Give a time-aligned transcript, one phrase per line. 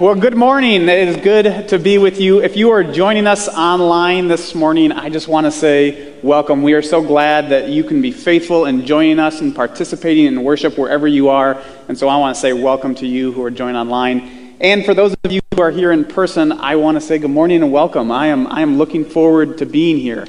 [0.00, 0.88] Well, good morning.
[0.88, 2.42] It is good to be with you.
[2.42, 6.64] If you are joining us online this morning, I just want to say welcome.
[6.64, 10.42] We are so glad that you can be faithful in joining us and participating in
[10.42, 11.62] worship wherever you are.
[11.86, 14.56] And so I want to say welcome to you who are joining online.
[14.60, 17.30] And for those of you who are here in person, I want to say good
[17.30, 18.10] morning and welcome.
[18.10, 20.26] I am, I am looking forward to being here.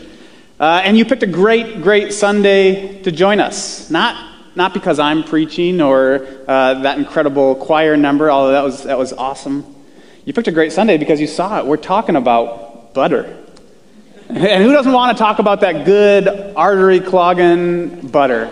[0.59, 3.89] Uh, and you picked a great, great Sunday to join us.
[3.89, 8.97] Not not because I'm preaching or uh, that incredible choir number, although that was, that
[8.97, 9.75] was awesome.
[10.25, 11.65] You picked a great Sunday because you saw it.
[11.65, 13.43] We're talking about butter.
[14.27, 18.51] And who doesn't want to talk about that good artery clogging butter?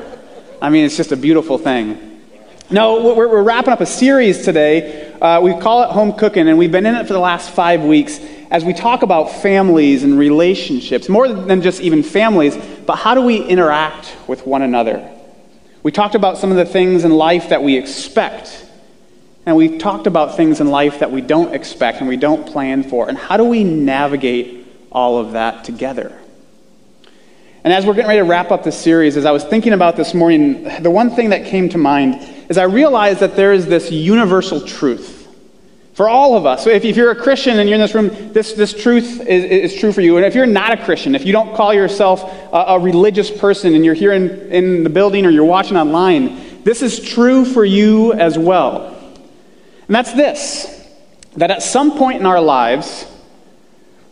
[0.62, 2.22] I mean, it's just a beautiful thing.
[2.70, 5.12] No, we're, we're wrapping up a series today.
[5.14, 7.82] Uh, we call it Home Cooking, and we've been in it for the last five
[7.82, 8.20] weeks
[8.54, 13.22] as we talk about families and relationships, more than just even families, but how do
[13.22, 15.10] we interact with one another?
[15.84, 18.66] We talked about some of the things in life that we expect.
[19.46, 22.84] And we talked about things in life that we don't expect and we don't plan
[22.84, 23.10] for.
[23.10, 26.18] And how do we navigate all of that together?
[27.66, 29.98] And as we're getting ready to wrap up this series, as I was thinking about
[29.98, 33.68] this morning, the one thing that came to mind is I realized that there is
[33.68, 35.13] this universal truth
[35.94, 36.64] for all of us.
[36.64, 39.74] So if, if you're a Christian and you're in this room, this, this truth is,
[39.74, 40.18] is true for you.
[40.18, 43.76] And if you're not a Christian, if you don't call yourself a, a religious person
[43.76, 47.64] and you're here in, in the building or you're watching online, this is true for
[47.64, 48.88] you as well.
[49.88, 50.72] And that's this
[51.36, 53.08] that at some point in our lives,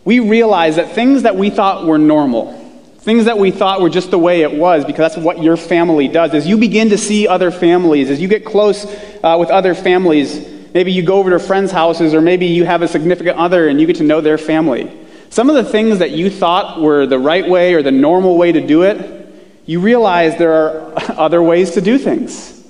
[0.04, 2.52] we realize that things that we thought were normal,
[2.98, 6.08] things that we thought were just the way it was, because that's what your family
[6.08, 8.84] does, as you begin to see other families, as you get close
[9.22, 12.82] uh, with other families, Maybe you go over to friends' houses, or maybe you have
[12.82, 14.90] a significant other and you get to know their family.
[15.28, 18.52] Some of the things that you thought were the right way or the normal way
[18.52, 19.28] to do it,
[19.66, 22.62] you realize there are other ways to do things.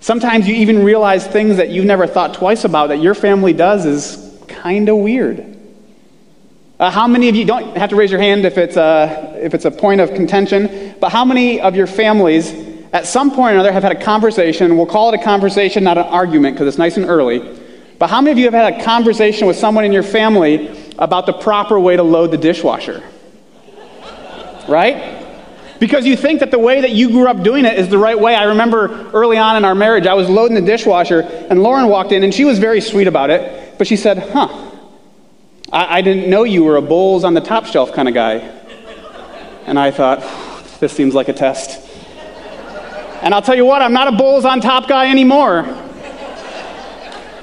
[0.00, 3.86] Sometimes you even realize things that you've never thought twice about that your family does
[3.86, 5.54] is kind of weird.
[6.78, 9.54] Uh, how many of you don't have to raise your hand if it's, a, if
[9.54, 12.52] it's a point of contention, but how many of your families
[12.94, 14.76] at some point or another have had a conversation.
[14.76, 17.60] We'll call it a conversation, not an argument, because it's nice and early.
[17.98, 21.26] But how many of you have had a conversation with someone in your family about
[21.26, 23.02] the proper way to load the dishwasher?
[24.68, 25.22] Right?
[25.80, 28.18] Because you think that the way that you grew up doing it is the right
[28.18, 28.36] way.
[28.36, 32.12] I remember early on in our marriage, I was loading the dishwasher, and Lauren walked
[32.12, 33.76] in, and she was very sweet about it.
[33.76, 34.70] But she said, Huh,
[35.72, 38.36] I, I didn't know you were a bowls on the top shelf kind of guy.
[39.66, 40.20] And I thought,
[40.78, 41.83] This seems like a test.
[43.24, 45.62] And I'll tell you what, I'm not a bulls on top guy anymore.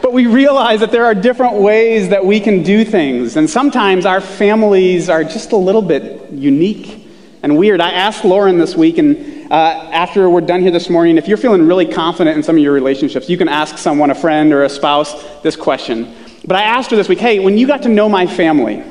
[0.03, 3.35] But we realize that there are different ways that we can do things.
[3.35, 7.07] And sometimes our families are just a little bit unique
[7.41, 7.81] and weird.
[7.81, 9.55] I asked Lauren this week, and uh,
[9.91, 12.73] after we're done here this morning, if you're feeling really confident in some of your
[12.73, 16.13] relationships, you can ask someone, a friend or a spouse, this question.
[16.45, 18.83] But I asked her this week, hey, when you got to know my family,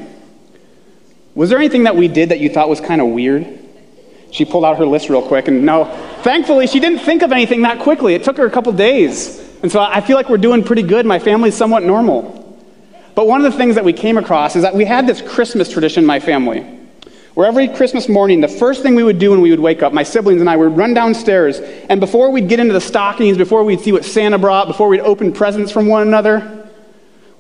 [1.37, 3.47] was there anything that we did that you thought was kind of weird?
[4.33, 5.85] She pulled out her list real quick, and no,
[6.23, 8.15] thankfully, she didn't think of anything that quickly.
[8.15, 9.39] It took her a couple days.
[9.63, 11.05] And so I feel like we're doing pretty good.
[11.05, 12.37] My family's somewhat normal.
[13.15, 15.71] But one of the things that we came across is that we had this Christmas
[15.71, 16.61] tradition in my family.
[17.35, 19.93] Where every Christmas morning, the first thing we would do when we would wake up,
[19.93, 23.63] my siblings and I would run downstairs, and before we'd get into the stockings, before
[23.63, 26.69] we'd see what Santa brought, before we'd open presents from one another,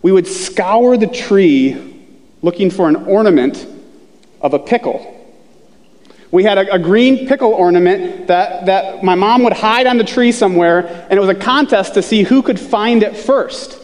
[0.02, 2.06] we would scour the tree
[2.42, 3.66] looking for an ornament
[4.40, 5.19] of a pickle
[6.30, 10.04] we had a, a, green pickle ornament that, that my mom would hide on the
[10.04, 13.78] tree somewhere, and it was a contest to see who could find it first.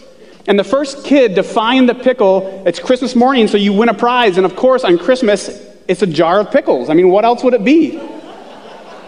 [0.46, 3.94] And the first kid to find the pickle, it's Christmas morning, so you win a
[3.94, 4.36] prize.
[4.36, 5.48] And of course, on Christmas,
[5.88, 6.88] it's a jar of pickles.
[6.88, 8.00] I mean, what else would it be?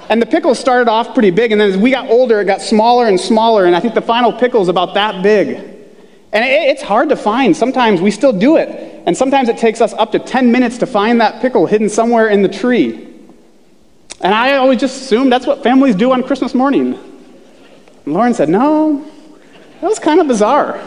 [0.08, 2.60] And the pickles started off pretty big, and then as we got older, it got
[2.60, 5.48] smaller and smaller, and I think the final pickle is about that big.
[6.32, 7.56] And it, it's hard to find.
[7.56, 8.68] Sometimes we still do it.
[9.06, 12.28] And sometimes it takes us up to 10 minutes to find that pickle hidden somewhere
[12.28, 13.07] in the tree.
[14.20, 16.94] And I always just assumed that's what families do on Christmas morning.
[18.04, 19.04] And Lauren said, No,
[19.80, 20.80] that was kind of bizarre.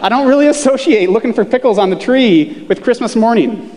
[0.00, 3.72] I don't really associate looking for pickles on the tree with Christmas morning.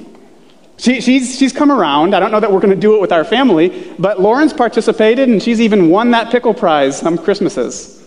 [0.78, 2.14] She, she's, she's come around.
[2.14, 5.28] I don't know that we're going to do it with our family, but Lauren's participated
[5.28, 7.98] and she's even won that pickle prize some Christmases.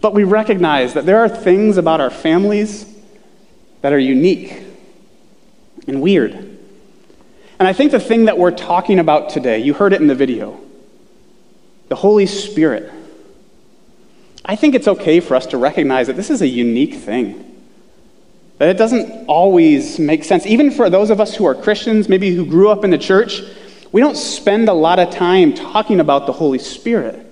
[0.00, 2.86] But we recognize that there are things about our families
[3.82, 4.62] that are unique
[5.86, 6.51] and weird.
[7.62, 10.16] And I think the thing that we're talking about today, you heard it in the
[10.16, 10.60] video
[11.88, 12.92] the Holy Spirit.
[14.44, 17.62] I think it's okay for us to recognize that this is a unique thing.
[18.58, 20.44] That it doesn't always make sense.
[20.44, 23.42] Even for those of us who are Christians, maybe who grew up in the church,
[23.92, 27.24] we don't spend a lot of time talking about the Holy Spirit.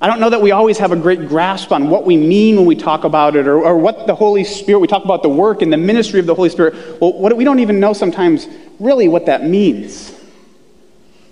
[0.00, 2.66] I don't know that we always have a great grasp on what we mean when
[2.66, 5.62] we talk about it or, or what the Holy Spirit, we talk about the work
[5.62, 6.74] and the ministry of the Holy Spirit.
[7.00, 8.48] Well, what, we don't even know sometimes
[8.82, 10.12] really what that means.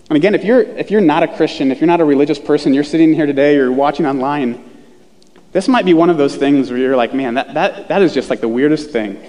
[0.09, 2.75] And again, if you're, if you're not a Christian, if you're not a religious person,
[2.75, 4.69] you're sitting here today you're watching online,
[5.53, 8.15] this might be one of those things where you're like, man, that, that, that is
[8.15, 9.23] just like the weirdest thing.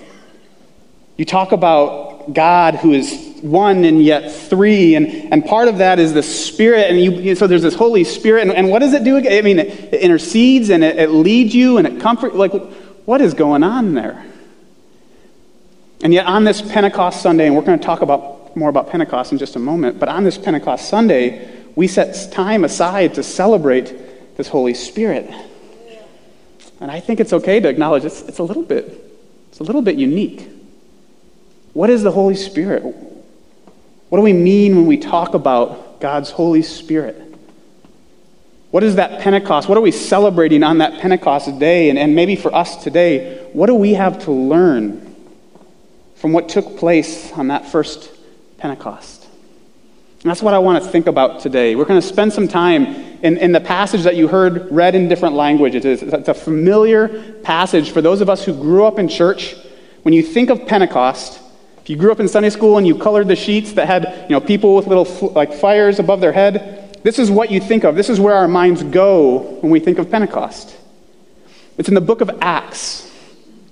[1.17, 4.95] You talk about God who is one and yet three.
[4.95, 6.89] And, and part of that is the Spirit.
[6.89, 8.43] And you, so there's this Holy Spirit.
[8.47, 9.17] And, and what does it do?
[9.17, 12.35] I mean, it, it intercedes and it, it leads you and it comforts.
[12.35, 12.53] Like,
[13.05, 14.30] what is going on there?
[16.03, 19.31] And yet, on this Pentecost Sunday, and we're going to talk about more about Pentecost
[19.31, 24.35] in just a moment, but on this Pentecost Sunday, we set time aside to celebrate
[24.35, 25.29] this Holy Spirit.
[26.79, 28.85] And I think it's okay to acknowledge it's, it's a little bit,
[29.49, 30.49] it's a little bit unique.
[31.73, 32.83] What is the Holy Spirit?
[32.83, 37.15] What do we mean when we talk about God's Holy Spirit?
[38.71, 39.69] What is that Pentecost?
[39.69, 41.89] What are we celebrating on that Pentecost day?
[41.89, 45.10] And, and maybe for us today, what do we have to learn
[46.21, 48.11] from what took place on that first
[48.57, 49.27] Pentecost?
[50.21, 51.75] And that's what I want to think about today.
[51.75, 52.85] We're going to spend some time
[53.23, 55.83] in, in the passage that you heard read in different languages.
[55.83, 59.55] It's, a familiar passage for those of us who grew up in church.
[60.03, 61.41] When you think of Pentecost,
[61.81, 64.35] if you grew up in Sunday school and you colored the sheets that had, you
[64.35, 67.95] know, people with little like fires above their head, this is what you think of.
[67.95, 70.77] This is where our minds go when we think of Pentecost.
[71.79, 73.11] It's in the book of Acts.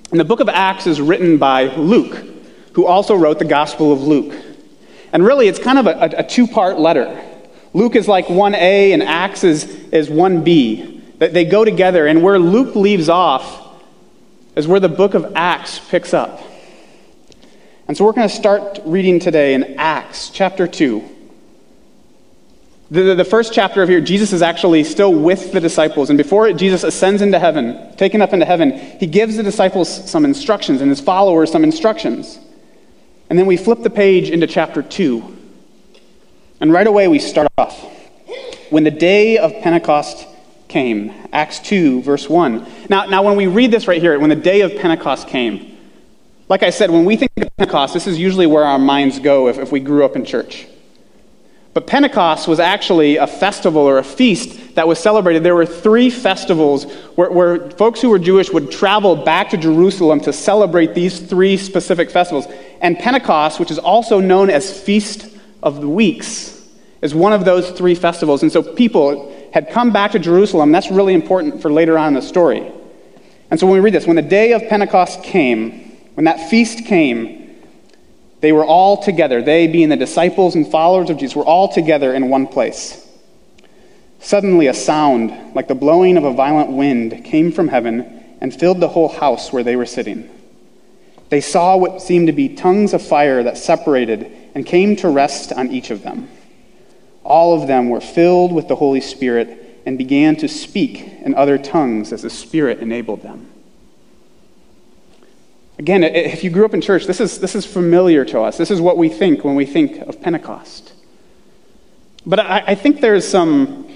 [0.10, 2.26] And the book of Acts is written by Luke,
[2.80, 4.34] who also wrote the Gospel of Luke.
[5.12, 7.22] And really, it's kind of a, a two part letter.
[7.74, 11.18] Luke is like 1A, and Acts is, is 1B.
[11.18, 13.82] That they go together, and where Luke leaves off
[14.56, 16.42] is where the book of Acts picks up.
[17.90, 21.04] And so we're going to start reading today in Acts chapter 2.
[22.92, 26.10] The, the, first chapter of here, Jesus is actually still with the disciples.
[26.10, 30.24] And before Jesus ascends into heaven, taken up into heaven, he gives the disciples some
[30.24, 32.40] instructions and his followers some instructions.
[33.30, 35.38] And then we flip the page into chapter 2.
[36.62, 37.80] And right away we start off.
[38.70, 40.28] When the day of Pentecost
[40.68, 42.66] came, Acts 2, verse 1.
[42.90, 45.78] Now, now when we read this right here, when the day of Pentecost came,
[46.48, 49.48] like I said, when we think of Pentecost, this is usually where our minds go
[49.48, 50.68] if, if we grew up in church.
[51.80, 55.46] But Pentecost was actually a festival or a feast that was celebrated.
[55.46, 56.84] There were three festivals
[57.16, 61.56] where, where, folks who were Jewish would travel back to Jerusalem to celebrate these three
[61.56, 62.48] specific festivals.
[62.82, 65.34] And Pentecost, which is also known as Feast
[65.64, 66.68] of the Weeks,
[67.02, 68.44] is one of those three festivals.
[68.44, 70.74] And so people had come back to Jerusalem.
[70.74, 72.70] That's really important for later on in the story.
[73.52, 76.84] And so when we read this, when the day of Pentecost came, when that feast
[76.88, 77.39] came,
[78.42, 79.42] they were all together.
[79.42, 83.06] They, being the disciples and followers of Jesus, were all together in one place.
[84.20, 88.80] Suddenly, a sound, like the blowing of a violent wind, came from heaven and filled
[88.80, 90.30] the whole house where they were sitting.
[91.30, 95.54] They saw what seemed to be tongues of fire that separated and came to rest
[95.54, 96.28] on each of them.
[97.24, 101.58] All of them were filled with the Holy Spirit and began to speak in other
[101.58, 103.50] tongues as the Spirit enabled them.
[105.80, 108.58] Again, if you grew up in church, this is, this is familiar to us.
[108.58, 110.92] This is what we think when we think of Pentecost.
[112.26, 113.90] But I, I think there's some,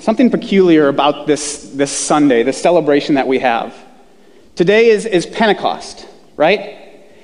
[0.00, 3.74] something peculiar about this, this Sunday, this celebration that we have.
[4.54, 6.06] Today is, is Pentecost,
[6.36, 6.76] right?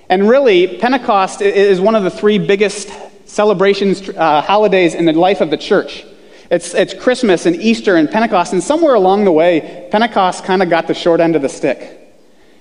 [0.08, 2.90] And really, Pentecost is one of the three biggest
[3.26, 6.06] celebrations, uh, holidays in the life of the church.
[6.50, 10.70] It's, it's Christmas and Easter and Pentecost, and somewhere along the way, Pentecost kind of
[10.70, 12.00] got the short end of the stick.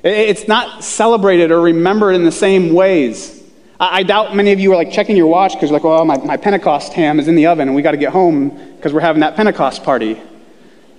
[0.03, 3.41] It's not celebrated or remembered in the same ways.
[3.79, 6.17] I doubt many of you are like checking your watch because you're like, well, my,
[6.17, 9.01] my Pentecost ham is in the oven and we got to get home because we're
[9.01, 10.21] having that Pentecost party.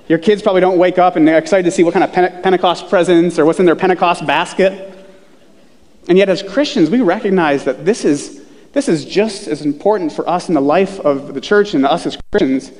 [0.09, 2.89] Your kids probably don't wake up and they're excited to see what kind of Pentecost
[2.89, 4.91] presents or what's in their Pentecost basket.
[6.09, 10.29] And yet, as Christians, we recognize that this is, this is just as important for
[10.29, 12.71] us in the life of the church and us as Christians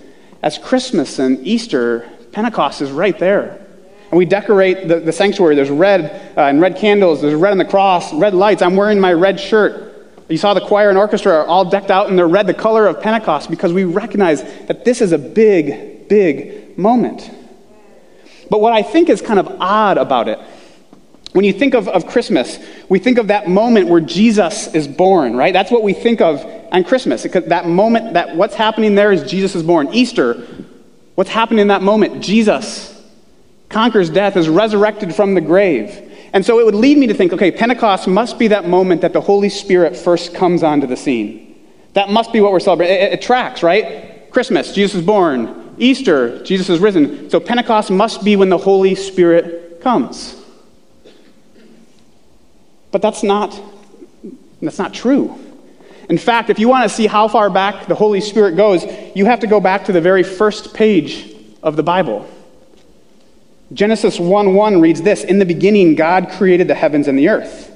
[0.43, 2.11] as Christmas and Easter.
[2.33, 3.64] Pentecost is right there.
[4.11, 5.55] And we decorate the, the sanctuary.
[5.55, 7.23] There's red uh, and red candles.
[7.23, 8.63] There's red on the cross, red lights.
[8.63, 9.95] I'm wearing my red shirt.
[10.29, 12.87] You saw the choir and orchestra are all decked out in their red, the color
[12.87, 17.31] of Pentecost, because we recognize that this is a big, big moment.
[18.51, 20.39] But what I think is kind of odd about it,
[21.33, 22.59] when you think of, of Christmas,
[22.89, 25.53] we think of that moment where Jesus is born, right?
[25.53, 27.25] That's what we think of on Christmas.
[27.25, 29.93] That moment, that what's happening there is Jesus is born.
[29.93, 30.47] Easter,
[31.17, 32.23] what's happening in that moment?
[32.23, 32.94] Jesus
[33.75, 36.01] conquers death, is resurrected from the grave.
[36.33, 39.13] And so it would lead me to think okay, Pentecost must be that moment that
[39.13, 41.57] the Holy Spirit first comes onto the scene.
[41.93, 42.97] That must be what we're celebrating.
[42.97, 44.31] It, it, it tracks, right?
[44.31, 45.75] Christmas, Jesus is born.
[45.77, 47.29] Easter, Jesus is risen.
[47.31, 50.41] So Pentecost must be when the Holy Spirit comes.
[52.93, 53.61] But that's not,
[54.63, 55.37] that's not true.
[56.09, 58.85] In fact, if you want to see how far back the Holy Spirit goes,
[59.17, 62.29] you have to go back to the very first page of the Bible.
[63.75, 67.73] Genesis 1 1 reads this In the beginning, God created the heavens and the earth.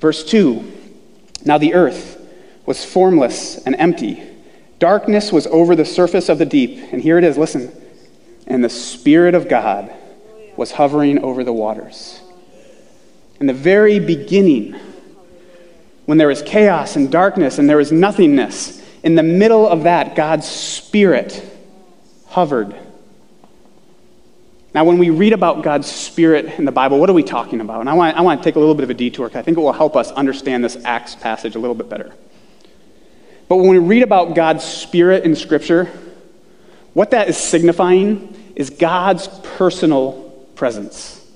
[0.00, 0.72] Verse 2
[1.44, 2.20] Now the earth
[2.64, 4.22] was formless and empty.
[4.78, 6.92] Darkness was over the surface of the deep.
[6.92, 7.72] And here it is, listen.
[8.46, 9.92] And the Spirit of God
[10.56, 12.20] was hovering over the waters.
[13.38, 14.74] In the very beginning,
[16.06, 20.14] when there was chaos and darkness and there was nothingness, in the middle of that,
[20.14, 21.44] God's Spirit
[22.28, 22.74] hovered.
[24.76, 27.80] Now, when we read about God's Spirit in the Bible, what are we talking about?
[27.80, 29.42] And I want, I want to take a little bit of a detour because I
[29.42, 32.12] think it will help us understand this Acts passage a little bit better.
[33.48, 35.86] But when we read about God's Spirit in Scripture,
[36.92, 41.26] what that is signifying is God's personal presence.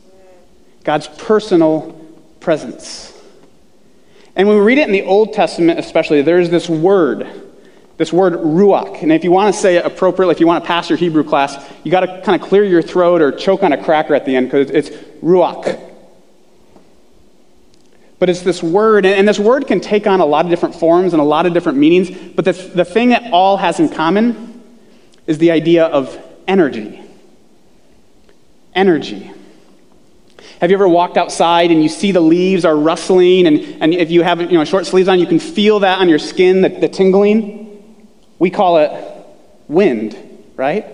[0.85, 1.99] God's personal
[2.41, 3.19] presence.
[4.37, 7.50] And when we read it in the Old Testament, especially, there's this word,
[8.01, 9.03] this word ruach.
[9.03, 11.23] And if you want to say it appropriately, if you want to pass your Hebrew
[11.23, 14.25] class, you got to kind of clear your throat or choke on a cracker at
[14.25, 14.89] the end because it's
[15.23, 15.79] ruach.
[18.19, 21.13] But it's this word, and this word can take on a lot of different forms
[21.13, 22.11] and a lot of different meanings.
[22.11, 24.63] But the, the thing that all has in common
[25.27, 27.03] is the idea of energy.
[28.75, 29.31] Energy.
[30.63, 34.11] Have you ever walked outside and you see the leaves are rustling, and, and if
[34.11, 36.71] you have you know, short sleeves on, you can feel that on your skin, the,
[36.71, 37.60] the tingling?
[38.41, 38.91] We call it
[39.69, 40.17] wind,
[40.57, 40.87] right?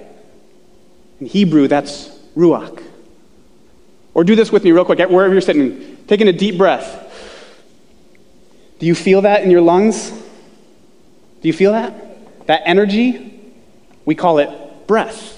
[1.21, 2.83] In Hebrew, that's ruach.
[4.13, 7.05] Or do this with me real quick, wherever you're sitting, taking a deep breath.
[8.79, 10.11] Do you feel that in your lungs?
[10.11, 12.47] Do you feel that?
[12.47, 13.41] That energy?
[14.05, 15.33] We call it breath.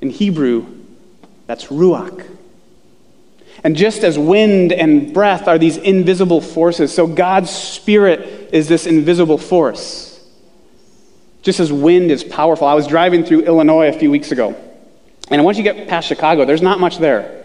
[0.00, 0.66] In Hebrew,
[1.46, 2.26] that's ruach.
[3.62, 8.86] And just as wind and breath are these invisible forces, so God's Spirit is this
[8.86, 10.11] invisible force.
[11.42, 12.66] Just as wind is powerful.
[12.66, 14.54] I was driving through Illinois a few weeks ago,
[15.28, 17.42] and once you get past Chicago, there's not much there.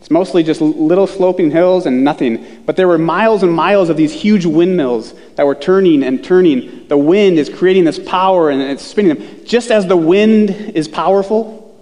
[0.00, 2.62] It's mostly just little sloping hills and nothing.
[2.64, 6.88] But there were miles and miles of these huge windmills that were turning and turning.
[6.88, 9.44] The wind is creating this power and it's spinning them.
[9.44, 11.78] Just as the wind is powerful,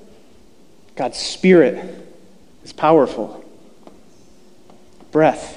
[0.97, 1.79] God's Spirit
[2.65, 3.45] is powerful.
[5.13, 5.55] Breath.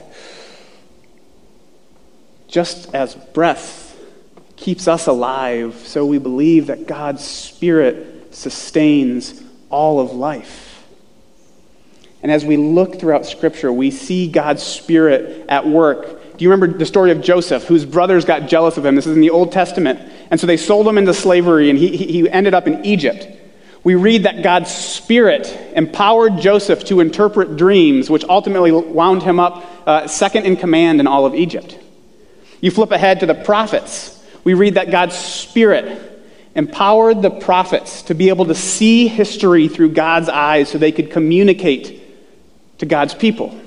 [2.48, 3.90] Just as breath
[4.62, 10.86] keeps us alive, so we believe that God's Spirit sustains all of life.
[12.22, 16.38] And as we look throughout Scripture, we see God's Spirit at work.
[16.38, 18.96] Do you remember the story of Joseph, whose brothers got jealous of him?
[18.96, 20.00] This is in the Old Testament.
[20.30, 23.27] And so they sold him into slavery, and he, he ended up in Egypt.
[23.84, 29.65] We read that God's Spirit empowered Joseph to interpret dreams, which ultimately wound him up
[29.88, 31.80] uh, second in command in all of Egypt.
[32.60, 34.21] You flip ahead to the prophets.
[34.43, 36.10] We read that God's Spirit
[36.55, 41.12] empowered the prophets to be able to see history through God's eyes so they could
[41.12, 42.01] communicate
[42.79, 43.57] to God's people.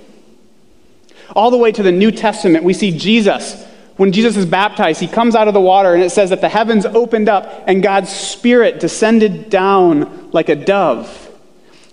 [1.35, 3.64] All the way to the New Testament, we see Jesus.
[3.97, 6.49] When Jesus is baptized, he comes out of the water, and it says that the
[6.49, 11.21] heavens opened up and God's Spirit descended down like a dove.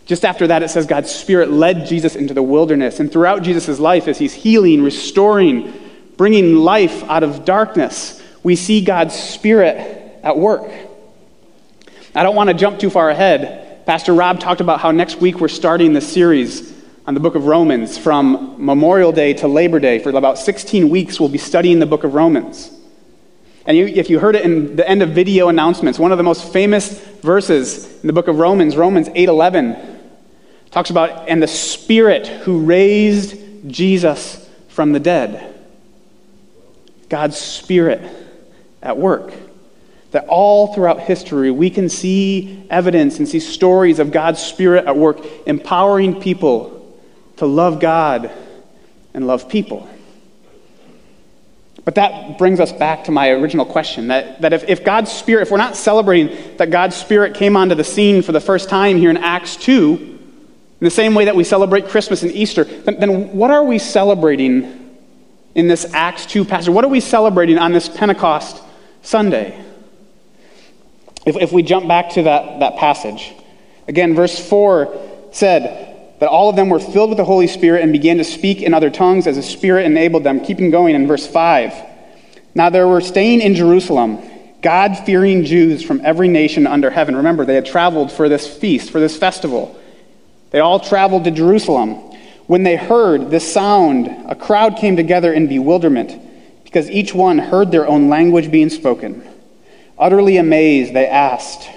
[0.05, 2.99] Just after that, it says God's Spirit led Jesus into the wilderness.
[2.99, 5.73] And throughout Jesus' life, as he's healing, restoring,
[6.17, 10.69] bringing life out of darkness, we see God's Spirit at work.
[12.13, 13.85] I don't want to jump too far ahead.
[13.85, 16.73] Pastor Rob talked about how next week we're starting the series
[17.05, 19.99] on the book of Romans from Memorial Day to Labor Day.
[19.99, 22.71] For about 16 weeks, we'll be studying the book of Romans.
[23.65, 26.23] And you, if you heard it in the end of video announcements, one of the
[26.23, 29.99] most famous verses in the book of Romans, Romans 8:11,
[30.71, 35.55] talks about and the Spirit who raised Jesus from the dead.
[37.07, 38.01] God's Spirit
[38.81, 39.33] at work.
[40.11, 44.97] That all throughout history we can see evidence and see stories of God's Spirit at
[44.97, 46.99] work, empowering people
[47.37, 48.31] to love God
[49.13, 49.89] and love people.
[51.83, 55.43] But that brings us back to my original question that, that if, if God's Spirit,
[55.43, 58.97] if we're not celebrating that God's Spirit came onto the scene for the first time
[58.97, 60.19] here in Acts 2,
[60.81, 63.79] in the same way that we celebrate Christmas and Easter, then, then what are we
[63.79, 64.97] celebrating
[65.55, 66.69] in this Acts 2 passage?
[66.69, 68.61] What are we celebrating on this Pentecost
[69.01, 69.63] Sunday?
[71.25, 73.33] If, if we jump back to that, that passage,
[73.87, 75.87] again, verse 4 said,
[76.19, 78.75] that all of them were filled with the Holy Spirit and began to speak in
[78.75, 80.39] other tongues as the Spirit enabled them.
[80.39, 81.73] Keeping going in verse 5.
[82.53, 84.21] Now there were staying in Jerusalem
[84.61, 87.15] God fearing Jews from every nation under heaven.
[87.15, 89.75] Remember, they had traveled for this feast, for this festival.
[90.51, 91.95] They all traveled to Jerusalem.
[92.45, 96.30] When they heard this sound, a crowd came together in bewilderment
[96.71, 99.27] because each one heard their own language being spoken.
[99.99, 101.69] Utterly amazed, they asked,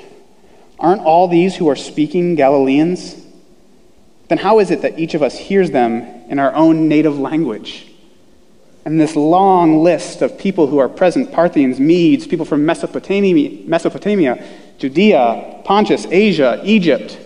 [0.79, 3.17] Aren't all these who are speaking Galileans?
[4.29, 7.89] Then how is it that each of us hears them in our own native language?
[8.85, 14.47] And this long list of people who are present Parthians, Medes, people from Mesopotamia, Mesopotamia
[14.79, 17.19] Judea, Pontus, Asia, Egypt,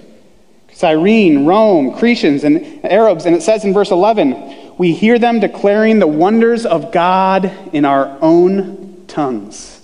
[0.72, 3.26] Cyrene, Rome, Cretians, and Arabs.
[3.26, 7.84] And it says in verse 11, we hear them declaring the wonders of God in
[7.84, 9.80] our own tongues.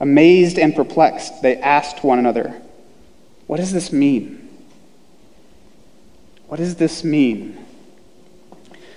[0.00, 2.60] Amazed and perplexed, they asked one another,
[3.46, 4.48] What does this mean?
[6.46, 7.62] What does this mean?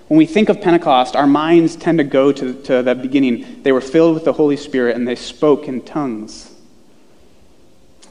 [0.08, 3.64] When we think of Pentecost, our minds tend to go to, to the beginning.
[3.64, 6.54] They were filled with the Holy Spirit and they spoke in tongues.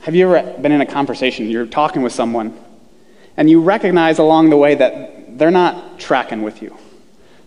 [0.02, 1.50] Have you ever been in a conversation?
[1.50, 2.58] You're talking with someone,
[3.40, 6.76] and you recognize along the way that they're not tracking with you.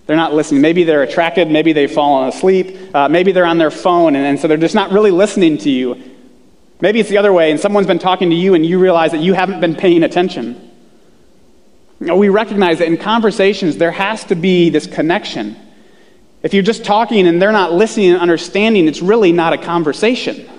[0.08, 0.60] They're not listening.
[0.60, 4.40] Maybe they're attracted, maybe they've fallen asleep, uh, maybe they're on their phone, and, and
[4.40, 6.02] so they're just not really listening to you.
[6.82, 9.22] Maybe it's the other way, and someone's been talking to you, and you realize that
[9.22, 10.72] you haven't been paying attention.
[12.00, 15.56] You know, we recognize that in conversations, there has to be this connection.
[16.42, 20.50] If you're just talking and they're not listening and understanding, it's really not a conversation.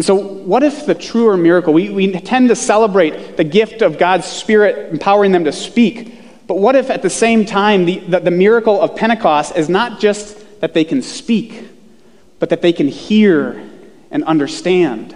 [0.00, 1.74] And so, what if the truer miracle?
[1.74, 6.46] We, we tend to celebrate the gift of God's Spirit empowering them to speak.
[6.46, 10.00] But what if at the same time, the, the, the miracle of Pentecost is not
[10.00, 11.68] just that they can speak,
[12.38, 13.62] but that they can hear
[14.10, 15.14] and understand?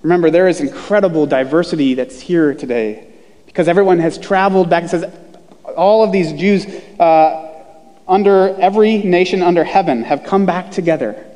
[0.00, 3.06] Remember, there is incredible diversity that's here today
[3.44, 4.84] because everyone has traveled back.
[4.84, 5.14] and says
[5.76, 6.64] all of these Jews
[6.98, 7.52] uh,
[8.08, 11.26] under every nation under heaven have come back together.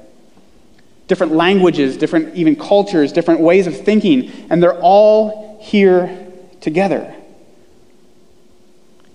[1.06, 6.26] Different languages, different even cultures, different ways of thinking, and they're all here
[6.60, 7.14] together.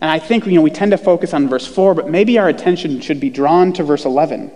[0.01, 2.47] And I think you know, we tend to focus on verse 4, but maybe our
[2.47, 4.51] attention should be drawn to verse 11.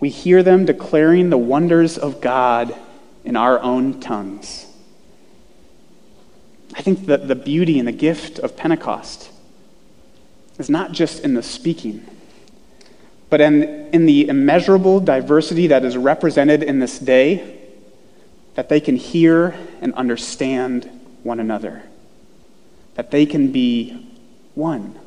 [0.00, 2.74] We hear them declaring the wonders of God
[3.24, 4.66] in our own tongues.
[6.74, 9.30] I think that the beauty and the gift of Pentecost
[10.58, 12.06] is not just in the speaking,
[13.28, 17.58] but in, in the immeasurable diversity that is represented in this day,
[18.54, 20.88] that they can hear and understand
[21.22, 21.82] one another,
[22.94, 24.06] that they can be
[24.54, 24.98] one.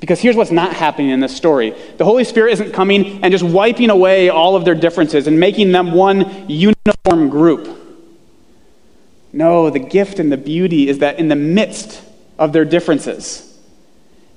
[0.00, 3.44] Because here's what's not happening in this story the Holy Spirit isn't coming and just
[3.44, 7.76] wiping away all of their differences and making them one uniform group.
[9.32, 12.02] No, the gift and the beauty is that in the midst
[12.38, 13.49] of their differences,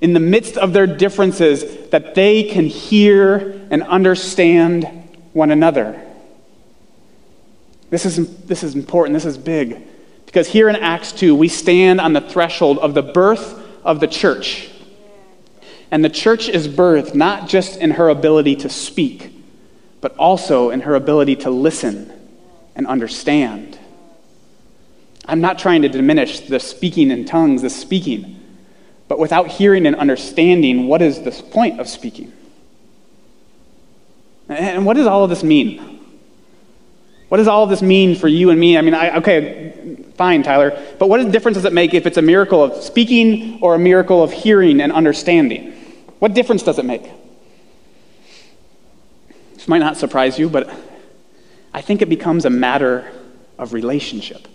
[0.00, 4.84] in the midst of their differences, that they can hear and understand
[5.32, 6.00] one another.
[7.90, 9.80] This is, this is important, this is big.
[10.26, 14.08] Because here in Acts 2, we stand on the threshold of the birth of the
[14.08, 14.68] church.
[15.90, 19.32] And the church is birthed not just in her ability to speak,
[20.00, 22.12] but also in her ability to listen
[22.74, 23.78] and understand.
[25.26, 28.40] I'm not trying to diminish the speaking in tongues, the speaking,
[29.08, 32.32] but without hearing and understanding, what is the point of speaking?
[34.48, 36.00] And what does all of this mean?
[37.28, 38.78] What does all of this mean for you and me?
[38.78, 42.22] I mean, I, okay, fine, Tyler, but what difference does it make if it's a
[42.22, 45.72] miracle of speaking or a miracle of hearing and understanding?
[46.18, 47.02] What difference does it make?
[49.54, 50.70] This might not surprise you, but
[51.72, 53.10] I think it becomes a matter
[53.58, 54.46] of relationship.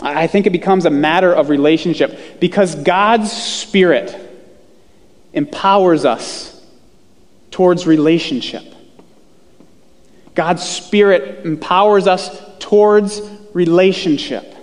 [0.00, 4.14] I think it becomes a matter of relationship because God's Spirit
[5.32, 6.50] empowers us
[7.50, 8.64] towards relationship.
[10.34, 13.20] God's Spirit empowers us towards
[13.52, 14.54] relationship.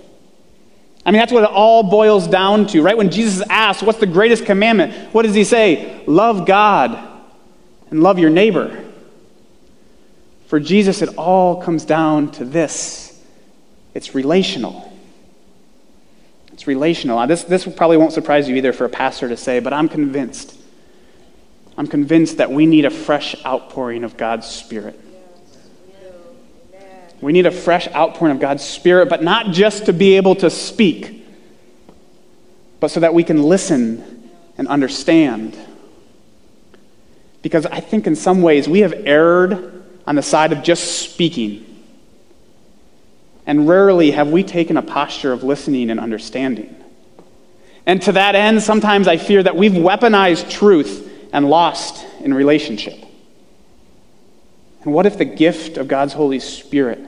[1.06, 2.98] I mean, that's what it all boils down to, right?
[2.98, 5.14] When Jesus asks, What's the greatest commandment?
[5.14, 6.04] What does he say?
[6.06, 6.98] Love God
[7.90, 8.86] and love your neighbor.
[10.48, 13.08] For Jesus, it all comes down to this
[13.94, 14.91] it's relational.
[16.62, 17.26] It's relational.
[17.26, 20.56] This, this probably won't surprise you either for a pastor to say, but I'm convinced.
[21.76, 25.00] I'm convinced that we need a fresh outpouring of God's Spirit.
[27.20, 30.52] We need a fresh outpouring of God's Spirit, but not just to be able to
[30.52, 31.26] speak,
[32.80, 35.58] but so that we can listen and understand.
[37.42, 41.71] Because I think in some ways we have erred on the side of just speaking.
[43.52, 46.74] And rarely have we taken a posture of listening and understanding.
[47.86, 52.98] And to that end, sometimes I fear that we've weaponized truth and lost in relationship.
[54.84, 57.02] And what if the gift of God's Holy Spirit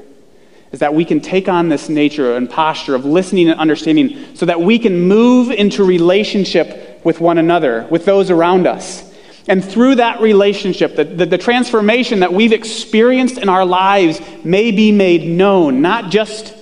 [0.73, 4.45] is that we can take on this nature and posture of listening and understanding so
[4.45, 9.12] that we can move into relationship with one another, with those around us?
[9.47, 14.71] And through that relationship, the, the, the, transformation that we've experienced in our lives may
[14.71, 16.56] be made known, not just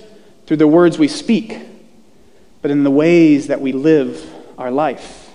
[0.46, 1.58] through the words we speak,
[2.60, 5.30] but in the ways that we live our life.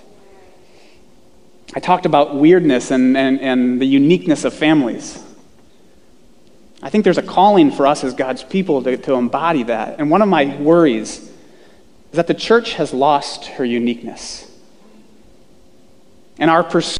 [1.74, 5.22] I talked about weirdness and, and, and the uniqueness of families.
[6.82, 9.98] I think there's a calling for us as God's people to, to embody that.
[9.98, 11.32] And one of my worries is
[12.12, 14.50] that the church has lost her uniqueness.
[16.38, 16.97] And our pursuit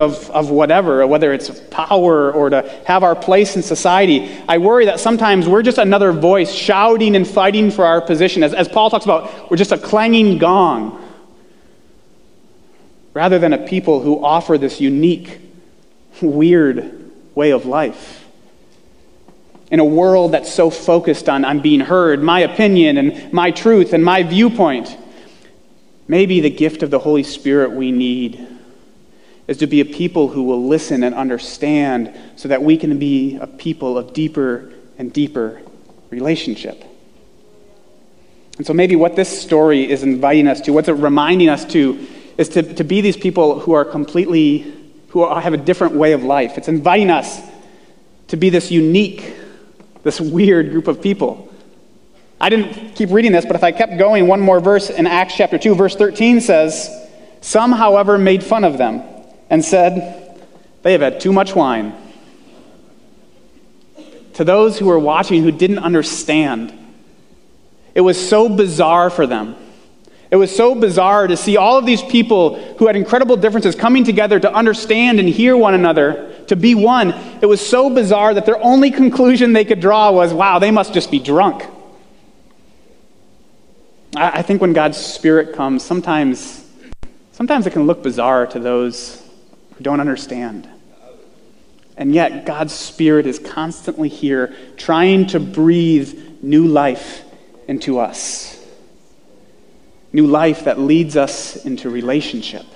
[0.00, 4.86] of, of whatever, whether it's power or to have our place in society, I worry
[4.86, 8.42] that sometimes we're just another voice shouting and fighting for our position.
[8.42, 11.06] As, as Paul talks about, we're just a clanging gong
[13.12, 15.38] rather than a people who offer this unique,
[16.22, 18.26] weird way of life.
[19.70, 23.92] In a world that's so focused on, on being heard, my opinion and my truth
[23.92, 24.96] and my viewpoint,
[26.08, 28.59] maybe the gift of the Holy Spirit we need
[29.46, 33.36] is to be a people who will listen and understand so that we can be
[33.36, 35.60] a people of deeper and deeper
[36.10, 36.84] relationship.
[38.58, 42.06] And so, maybe what this story is inviting us to, what's it reminding us to,
[42.36, 44.74] is to, to be these people who are completely,
[45.08, 46.58] who are, have a different way of life.
[46.58, 47.40] It's inviting us
[48.28, 49.34] to be this unique,
[50.02, 51.52] this weird group of people.
[52.40, 55.34] I didn't keep reading this, but if I kept going, one more verse in Acts
[55.36, 56.88] chapter 2, verse 13 says,
[57.40, 59.02] Some, however, made fun of them
[59.50, 60.40] and said,
[60.82, 61.94] They have had too much wine.
[64.34, 66.72] To those who were watching who didn't understand,
[67.94, 69.56] it was so bizarre for them.
[70.30, 74.04] It was so bizarre to see all of these people who had incredible differences coming
[74.04, 77.12] together to understand and hear one another, to be one.
[77.42, 80.94] It was so bizarre that their only conclusion they could draw was, wow, they must
[80.94, 81.64] just be drunk.
[84.14, 86.64] I think when God's Spirit comes, sometimes,
[87.32, 89.20] sometimes it can look bizarre to those
[89.80, 90.68] who don't understand.
[91.96, 97.22] And yet, God's Spirit is constantly here trying to breathe new life
[97.66, 98.62] into us.
[100.12, 102.66] New life that leads us into relationship.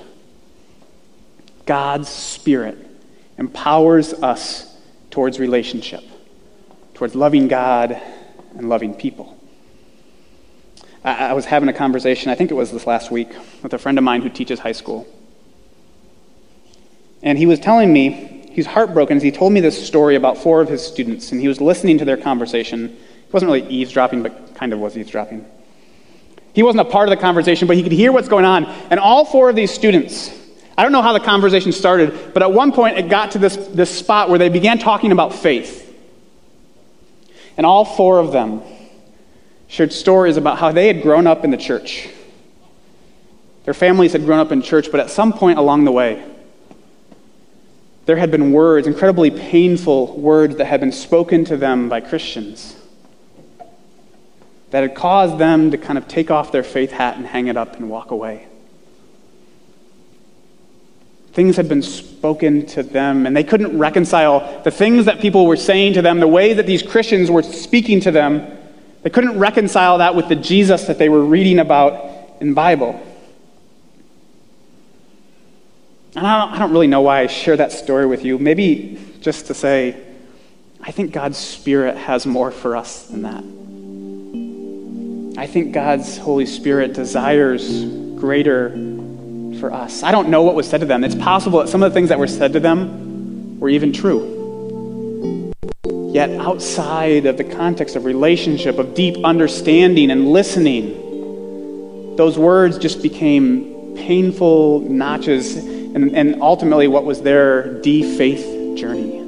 [1.67, 2.79] God's Spirit
[3.37, 4.75] empowers us
[5.11, 6.05] towards relationship,
[6.95, 8.01] towards loving God
[8.57, 9.39] and loving people.
[11.05, 13.29] I, I was having a conversation, I think it was this last week,
[13.63, 15.07] with a friend of mine who teaches high school.
[17.25, 20.61] And he was telling me, he's heartbroken as he told me this story about four
[20.61, 22.89] of his students, and he was listening to their conversation.
[22.89, 25.45] He wasn't really eavesdropping, but kind of was eavesdropping.
[26.53, 28.67] He wasn't a part of the conversation, but he could hear what's going on.
[28.91, 30.31] And all four of these students,
[30.77, 33.57] I don't know how the conversation started, but at one point it got to this,
[33.57, 35.81] this spot where they began talking about faith.
[37.57, 38.63] And all four of them
[39.67, 42.09] shared stories about how they had grown up in the church.
[43.65, 46.23] Their families had grown up in church, but at some point along the way,
[48.07, 52.77] there had been words, incredibly painful words, that had been spoken to them by Christians
[54.75, 57.57] that had caused them to kind of take off their faith hat and hang it
[57.57, 58.45] up and walk away.
[61.33, 65.55] Things had been spoken to them, and they couldn't reconcile the things that people were
[65.55, 68.59] saying to them, the way that these Christians were speaking to them.
[69.05, 73.01] They couldn't reconcile that with the Jesus that they were reading about in Bible.
[76.17, 78.39] And I don't, I don't really know why I share that story with you.
[78.39, 80.01] Maybe just to say,
[80.81, 83.43] I think God's Spirit has more for us than that.
[85.41, 88.71] I think God's Holy Spirit desires greater
[89.59, 90.05] for us.
[90.05, 91.03] I don't know what was said to them.
[91.03, 95.53] It's possible that some of the things that were said to them were even true.
[96.13, 103.03] Yet, outside of the context of relationship, of deep understanding and listening, those words just
[103.03, 105.57] became painful notches
[105.95, 109.21] and, and ultimately what was their de faith journey.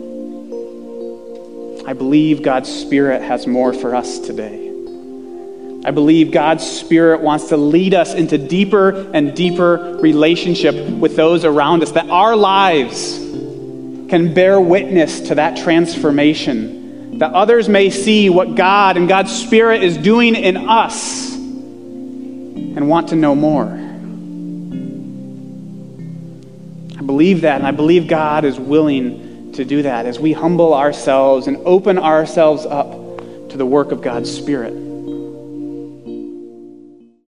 [1.87, 4.67] I believe God's Spirit has more for us today.
[5.85, 11.45] I believe God's Spirit wants to lead us into deeper and deeper relationship with those
[11.45, 13.19] around us, that our lives
[14.09, 19.85] can bear witness to that transformation, that others may see what God and God's Spirit
[19.85, 23.86] is doing in us and want to know more.
[27.07, 31.47] Believe that, and I believe God is willing to do that as we humble ourselves
[31.47, 32.91] and open ourselves up
[33.51, 34.86] to the work of God's Spirit.